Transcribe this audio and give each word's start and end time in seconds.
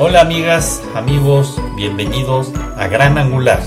Hola 0.00 0.20
amigas, 0.20 0.80
amigos, 0.94 1.60
bienvenidos 1.74 2.52
a 2.76 2.86
Gran 2.86 3.18
Angular. 3.18 3.60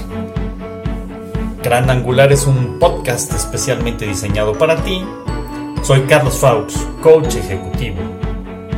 Gran 1.62 1.90
Angular 1.90 2.32
es 2.32 2.48
un 2.48 2.80
podcast 2.80 3.34
especialmente 3.34 4.08
diseñado 4.08 4.58
para 4.58 4.82
ti. 4.82 5.04
Soy 5.83 6.04
Carlos 6.04 6.38
Faux, 6.40 6.88
coach 7.04 7.36
ejecutivo. 7.36 7.97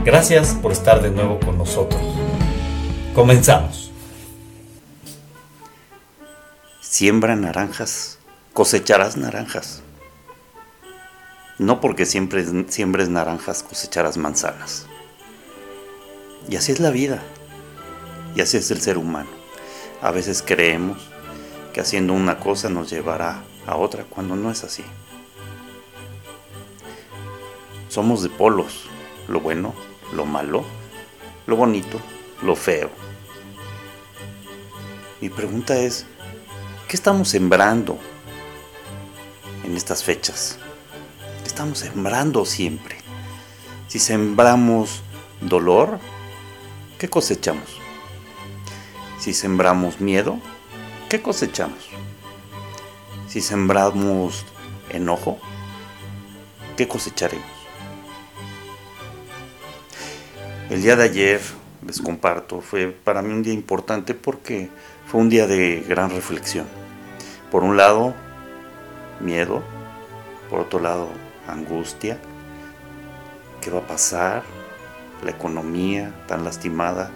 Gracias 0.03 0.55
por 0.55 0.71
estar 0.71 1.03
de 1.03 1.11
nuevo 1.11 1.39
con 1.41 1.59
nosotros. 1.59 2.01
Comenzamos. 3.13 3.91
Siembra 6.81 7.35
naranjas, 7.35 8.17
cosecharás 8.53 9.15
naranjas. 9.15 9.83
No 11.59 11.79
porque 11.81 12.07
siempre 12.07 12.43
siembres 12.69 13.09
naranjas 13.09 13.61
cosecharás 13.61 14.17
manzanas. 14.17 14.87
Y 16.49 16.55
así 16.55 16.71
es 16.71 16.79
la 16.79 16.89
vida. 16.89 17.21
Y 18.35 18.41
así 18.41 18.57
es 18.57 18.71
el 18.71 18.81
ser 18.81 18.97
humano. 18.97 19.29
A 20.01 20.11
veces 20.11 20.43
creemos 20.45 20.97
que 21.71 21.81
haciendo 21.81 22.13
una 22.13 22.39
cosa 22.39 22.69
nos 22.69 22.89
llevará 22.89 23.43
a 23.65 23.75
otra 23.75 24.05
cuando 24.05 24.35
no 24.35 24.51
es 24.51 24.63
así. 24.63 24.83
Somos 27.89 28.23
de 28.23 28.29
polos, 28.29 28.85
lo 29.27 29.39
bueno, 29.39 29.73
lo 30.13 30.25
malo, 30.25 30.63
lo 31.45 31.55
bonito, 31.55 31.99
lo 32.41 32.55
feo. 32.55 32.89
Mi 35.21 35.29
pregunta 35.29 35.77
es, 35.77 36.05
¿qué 36.87 36.95
estamos 36.95 37.29
sembrando 37.29 37.97
en 39.63 39.77
estas 39.77 40.03
fechas? 40.03 40.57
¿Qué 41.43 41.47
estamos 41.47 41.79
sembrando 41.79 42.45
siempre? 42.45 42.97
Si 43.87 43.99
sembramos 43.99 45.01
dolor, 45.39 45.99
¿qué 46.97 47.09
cosechamos? 47.09 47.82
Si 49.23 49.33
sembramos 49.33 50.01
miedo, 50.01 50.37
¿qué 51.07 51.21
cosechamos? 51.21 51.87
Si 53.29 53.39
sembramos 53.39 54.45
enojo, 54.89 55.37
¿qué 56.75 56.89
cosecharemos? 56.89 57.47
El 60.69 60.81
día 60.81 60.97
de 60.97 61.05
ayer, 61.05 61.39
les 61.87 62.01
comparto, 62.01 62.59
fue 62.59 62.87
para 62.87 63.21
mí 63.21 63.31
un 63.31 63.43
día 63.43 63.53
importante 63.53 64.13
porque 64.13 64.69
fue 65.07 65.21
un 65.21 65.29
día 65.29 65.47
de 65.47 65.85
gran 65.87 66.09
reflexión. 66.09 66.65
Por 67.49 67.63
un 67.63 67.77
lado, 67.77 68.13
miedo, 69.21 69.63
por 70.49 70.59
otro 70.59 70.81
lado, 70.81 71.07
angustia. 71.47 72.19
¿Qué 73.61 73.71
va 73.71 73.79
a 73.79 73.87
pasar? 73.87 74.43
La 75.23 75.31
economía 75.31 76.13
tan 76.27 76.43
lastimada, 76.43 77.09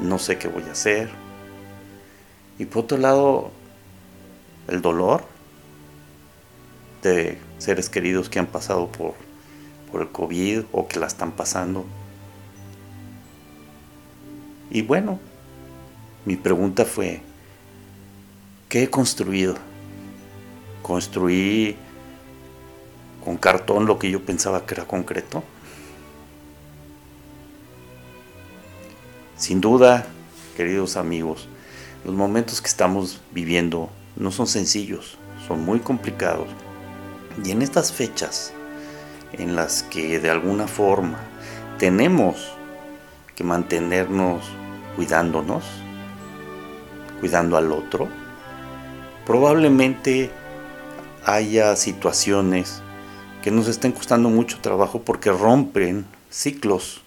no 0.00 0.18
sé 0.18 0.38
qué 0.38 0.48
voy 0.48 0.64
a 0.64 0.72
hacer. 0.72 1.10
Y 2.58 2.66
por 2.66 2.84
otro 2.84 2.98
lado, 2.98 3.50
el 4.68 4.82
dolor 4.82 5.24
de 7.02 7.38
seres 7.58 7.88
queridos 7.88 8.28
que 8.28 8.38
han 8.38 8.46
pasado 8.46 8.88
por, 8.88 9.14
por 9.90 10.02
el 10.02 10.08
COVID 10.08 10.64
o 10.72 10.88
que 10.88 10.98
la 10.98 11.06
están 11.06 11.32
pasando. 11.32 11.84
Y 14.70 14.82
bueno, 14.82 15.18
mi 16.24 16.36
pregunta 16.36 16.84
fue, 16.84 17.20
¿qué 18.68 18.84
he 18.84 18.90
construido? 18.90 19.54
¿Construí 20.82 21.76
con 23.24 23.36
cartón 23.36 23.86
lo 23.86 23.98
que 23.98 24.10
yo 24.10 24.24
pensaba 24.24 24.66
que 24.66 24.74
era 24.74 24.86
concreto? 24.86 25.42
Sin 29.46 29.60
duda, 29.60 30.04
queridos 30.56 30.96
amigos, 30.96 31.46
los 32.04 32.16
momentos 32.16 32.60
que 32.60 32.66
estamos 32.66 33.20
viviendo 33.30 33.90
no 34.16 34.32
son 34.32 34.48
sencillos, 34.48 35.18
son 35.46 35.64
muy 35.64 35.78
complicados. 35.78 36.48
Y 37.44 37.52
en 37.52 37.62
estas 37.62 37.92
fechas 37.92 38.52
en 39.32 39.54
las 39.54 39.84
que 39.84 40.18
de 40.18 40.30
alguna 40.30 40.66
forma 40.66 41.20
tenemos 41.78 42.54
que 43.36 43.44
mantenernos 43.44 44.42
cuidándonos, 44.96 45.62
cuidando 47.20 47.56
al 47.56 47.70
otro, 47.70 48.08
probablemente 49.24 50.28
haya 51.24 51.76
situaciones 51.76 52.82
que 53.44 53.52
nos 53.52 53.68
estén 53.68 53.92
costando 53.92 54.28
mucho 54.28 54.58
trabajo 54.60 55.02
porque 55.02 55.30
rompen 55.30 56.04
ciclos, 56.30 57.02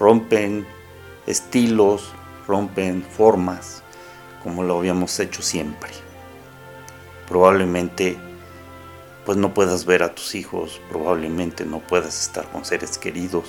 rompen 0.00 0.66
estilos, 1.28 2.12
rompen 2.46 3.02
formas, 3.02 3.82
como 4.42 4.62
lo 4.62 4.78
habíamos 4.78 5.20
hecho 5.20 5.42
siempre. 5.42 5.90
Probablemente 7.28 8.16
pues 9.26 9.36
no 9.36 9.52
puedas 9.52 9.84
ver 9.84 10.02
a 10.02 10.14
tus 10.14 10.34
hijos, 10.34 10.80
probablemente 10.88 11.66
no 11.66 11.80
puedas 11.80 12.18
estar 12.18 12.50
con 12.50 12.64
seres 12.64 12.96
queridos, 12.96 13.44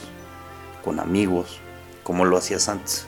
con 0.83 0.99
amigos, 0.99 1.59
como 2.03 2.25
lo 2.25 2.35
hacías 2.35 2.67
antes. 2.67 3.05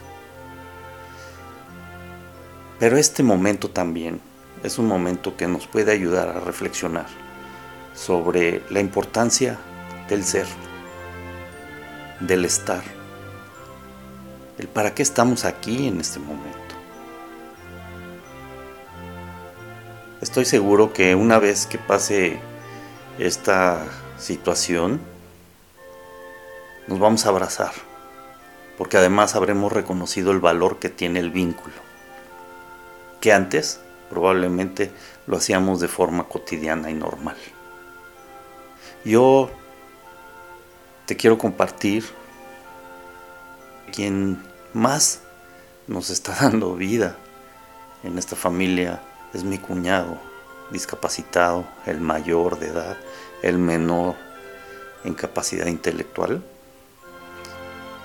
Pero 2.79 2.95
este 2.95 3.23
momento 3.23 3.69
también 3.69 4.21
es 4.63 4.79
un 4.79 4.87
momento 4.87 5.35
que 5.35 5.47
nos 5.47 5.67
puede 5.67 5.91
ayudar 5.91 6.29
a 6.29 6.39
reflexionar 6.39 7.07
sobre 7.93 8.63
la 8.69 8.79
importancia 8.79 9.59
del 10.07 10.23
ser, 10.23 10.47
del 12.21 12.45
estar 12.45 13.00
el 14.57 14.67
para 14.67 14.93
qué 14.93 15.03
estamos 15.03 15.45
aquí 15.45 15.87
en 15.87 15.99
este 15.99 16.19
momento. 16.19 16.75
Estoy 20.21 20.45
seguro 20.45 20.93
que 20.93 21.15
una 21.15 21.39
vez 21.39 21.65
que 21.65 21.77
pase 21.77 22.39
esta 23.17 23.85
situación, 24.19 25.01
nos 26.87 26.99
vamos 26.99 27.25
a 27.25 27.29
abrazar, 27.29 27.71
porque 28.77 28.97
además 28.97 29.35
habremos 29.35 29.71
reconocido 29.71 30.31
el 30.31 30.39
valor 30.39 30.77
que 30.77 30.89
tiene 30.89 31.19
el 31.19 31.31
vínculo, 31.31 31.75
que 33.19 33.33
antes 33.33 33.79
probablemente 34.09 34.91
lo 35.25 35.37
hacíamos 35.37 35.79
de 35.79 35.87
forma 35.87 36.25
cotidiana 36.25 36.91
y 36.91 36.93
normal. 36.93 37.37
Yo 39.03 39.49
te 41.05 41.15
quiero 41.15 41.37
compartir 41.37 42.03
quien 43.91 44.41
más 44.73 45.21
nos 45.87 46.09
está 46.09 46.35
dando 46.41 46.75
vida 46.75 47.15
en 48.03 48.17
esta 48.17 48.35
familia 48.35 49.01
es 49.33 49.43
mi 49.43 49.57
cuñado, 49.57 50.17
discapacitado, 50.71 51.65
el 51.85 52.01
mayor 52.01 52.59
de 52.59 52.69
edad, 52.69 52.97
el 53.43 53.57
menor 53.57 54.15
en 55.03 55.13
capacidad 55.13 55.67
intelectual, 55.67 56.43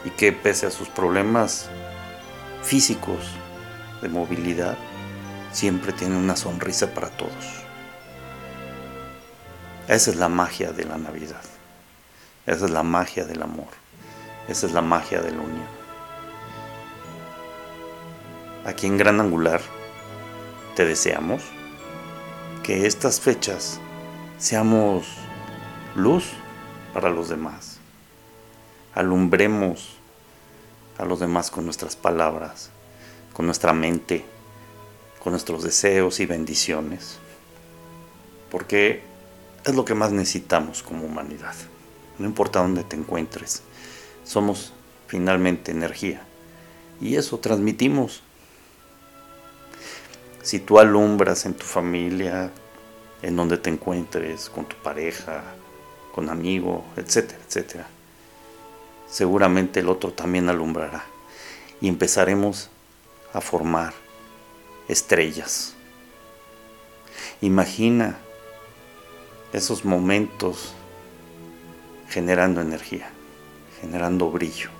y 0.04 0.10
que 0.10 0.32
pese 0.32 0.66
a 0.66 0.70
sus 0.70 0.88
problemas 0.88 1.68
físicos 2.62 3.26
de 4.02 4.08
movilidad, 4.08 4.76
siempre 5.52 5.92
tiene 5.92 6.16
una 6.16 6.36
sonrisa 6.36 6.92
para 6.94 7.08
todos. 7.08 7.64
Esa 9.88 10.10
es 10.10 10.16
la 10.16 10.28
magia 10.28 10.72
de 10.72 10.84
la 10.84 10.98
Navidad, 10.98 11.42
esa 12.46 12.64
es 12.66 12.70
la 12.70 12.82
magia 12.82 13.24
del 13.24 13.42
amor, 13.42 13.68
esa 14.48 14.66
es 14.66 14.72
la 14.72 14.82
magia 14.82 15.20
de 15.22 15.30
la 15.32 15.40
unión. 15.40 15.75
Aquí 18.66 18.88
en 18.88 18.98
Gran 18.98 19.20
Angular 19.20 19.60
te 20.74 20.84
deseamos 20.84 21.40
que 22.64 22.84
estas 22.88 23.20
fechas 23.20 23.78
seamos 24.38 25.06
luz 25.94 26.24
para 26.92 27.08
los 27.08 27.28
demás. 27.28 27.78
Alumbremos 28.92 29.98
a 30.98 31.04
los 31.04 31.20
demás 31.20 31.52
con 31.52 31.64
nuestras 31.64 31.94
palabras, 31.94 32.70
con 33.34 33.46
nuestra 33.46 33.72
mente, 33.72 34.24
con 35.22 35.30
nuestros 35.30 35.62
deseos 35.62 36.18
y 36.18 36.26
bendiciones. 36.26 37.18
Porque 38.50 39.04
es 39.64 39.76
lo 39.76 39.84
que 39.84 39.94
más 39.94 40.10
necesitamos 40.10 40.82
como 40.82 41.06
humanidad. 41.06 41.54
No 42.18 42.26
importa 42.26 42.62
dónde 42.62 42.82
te 42.82 42.96
encuentres, 42.96 43.62
somos 44.24 44.72
finalmente 45.06 45.70
energía. 45.70 46.26
Y 47.00 47.14
eso 47.14 47.38
transmitimos 47.38 48.24
si 50.46 50.60
tú 50.60 50.78
alumbras 50.78 51.44
en 51.44 51.54
tu 51.54 51.64
familia, 51.64 52.52
en 53.20 53.34
donde 53.34 53.58
te 53.58 53.68
encuentres, 53.68 54.48
con 54.48 54.64
tu 54.64 54.76
pareja, 54.76 55.42
con 56.14 56.30
amigo, 56.30 56.84
etcétera, 56.96 57.40
etcétera, 57.48 57.88
seguramente 59.10 59.80
el 59.80 59.88
otro 59.88 60.12
también 60.12 60.48
alumbrará 60.48 61.02
y 61.80 61.88
empezaremos 61.88 62.70
a 63.32 63.40
formar 63.40 63.92
estrellas. 64.86 65.74
Imagina 67.40 68.16
esos 69.52 69.84
momentos 69.84 70.74
generando 72.08 72.60
energía, 72.60 73.10
generando 73.80 74.30
brillo. 74.30 74.70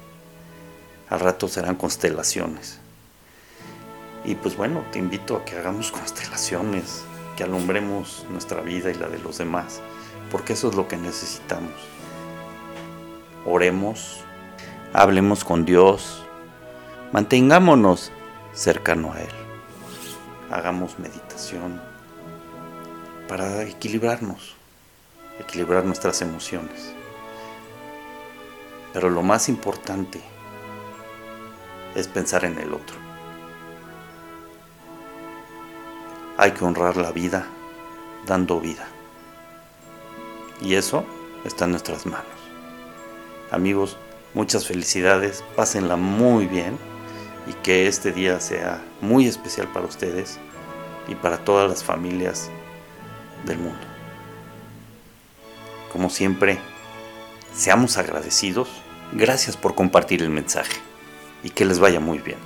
al 1.09 1.19
rato 1.19 1.49
serán 1.49 1.75
constelaciones. 1.75 2.86
Y 4.27 4.35
pues 4.35 4.57
bueno, 4.57 4.85
te 4.91 4.99
invito 4.99 5.37
a 5.37 5.45
que 5.45 5.57
hagamos 5.57 5.93
constelaciones, 5.93 7.05
que 7.37 7.45
alumbremos 7.45 8.27
nuestra 8.29 8.61
vida 8.61 8.91
y 8.91 8.95
la 8.95 9.07
de 9.09 9.21
los 9.21 9.39
demás, 9.39 9.81
porque 10.33 10.55
eso 10.55 10.69
es 10.69 10.75
lo 10.75 10.89
que 10.89 10.97
necesitamos. 10.97 11.71
Oremos, 13.45 14.25
hablemos 14.93 15.45
con 15.45 15.65
Dios, 15.65 16.25
mantengámonos 17.13 18.11
cercano 18.53 19.13
a 19.13 19.21
Él, 19.21 19.31
hagamos 20.51 20.99
meditación 20.99 21.81
para 23.29 23.63
equilibrarnos, 23.63 24.57
equilibrar 25.39 25.85
nuestras 25.85 26.21
emociones. 26.21 26.93
Pero 28.93 29.09
lo 29.09 29.23
más 29.23 29.49
importante 29.49 30.21
es 31.95 32.09
pensar 32.09 32.45
en 32.45 32.59
el 32.59 32.75
otro. 32.75 33.06
Hay 36.39 36.53
que 36.53 36.65
honrar 36.65 36.97
la 36.97 37.13
vida 37.13 37.47
dando 38.27 38.61
vida. 38.61 38.87
Y 40.61 40.75
eso 40.75 41.05
está 41.45 41.65
en 41.65 41.73
nuestras 41.73 42.07
manos. 42.07 42.27
Amigos, 43.51 43.97
muchas 44.35 44.67
felicidades, 44.67 45.45
pásenla 45.55 45.97
muy 45.97 46.47
bien 46.47 46.79
y 47.47 47.53
que 47.55 47.87
este 47.87 48.13
día 48.13 48.41
sea 48.41 48.83
muy 49.01 49.27
especial 49.27 49.69
para 49.69 49.87
ustedes 49.87 50.39
y 51.09 51.15
para 51.15 51.39
todas 51.39 51.71
las 51.71 51.85
familias 51.85 52.51
del 53.45 53.59
mundo. 53.59 53.87
Como 55.93 56.11
siempre, 56.11 56.59
seamos 57.55 57.97
agradecidos. 57.97 58.69
Gracias 59.13 59.57
por 59.57 59.75
compartir 59.75 60.21
el 60.21 60.31
mensaje 60.31 60.77
y 61.43 61.51
que 61.51 61.65
les 61.65 61.79
vaya 61.79 62.01
muy 62.01 62.19
bien. 62.19 62.39